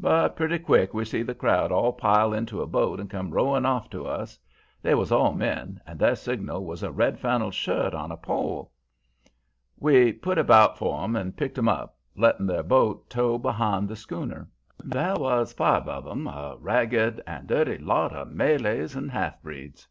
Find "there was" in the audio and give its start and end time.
14.82-15.52